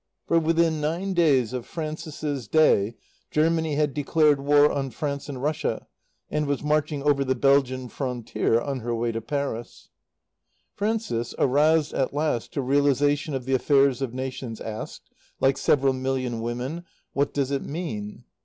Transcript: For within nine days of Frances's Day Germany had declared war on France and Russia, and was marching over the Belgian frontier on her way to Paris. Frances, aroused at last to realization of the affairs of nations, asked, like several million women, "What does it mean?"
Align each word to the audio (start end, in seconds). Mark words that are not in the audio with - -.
For 0.25 0.39
within 0.39 0.81
nine 0.81 1.13
days 1.13 1.53
of 1.53 1.63
Frances's 1.67 2.47
Day 2.47 2.95
Germany 3.29 3.75
had 3.75 3.93
declared 3.93 4.39
war 4.39 4.71
on 4.71 4.89
France 4.89 5.29
and 5.29 5.39
Russia, 5.39 5.85
and 6.27 6.47
was 6.47 6.63
marching 6.63 7.03
over 7.03 7.23
the 7.23 7.35
Belgian 7.35 7.87
frontier 7.87 8.59
on 8.59 8.79
her 8.79 8.95
way 8.95 9.11
to 9.11 9.21
Paris. 9.21 9.89
Frances, 10.73 11.35
aroused 11.37 11.93
at 11.93 12.15
last 12.15 12.51
to 12.53 12.63
realization 12.63 13.35
of 13.35 13.45
the 13.45 13.53
affairs 13.53 14.01
of 14.01 14.11
nations, 14.11 14.59
asked, 14.59 15.11
like 15.39 15.55
several 15.55 15.93
million 15.93 16.41
women, 16.41 16.83
"What 17.13 17.31
does 17.31 17.51
it 17.51 17.61
mean?" 17.63 18.23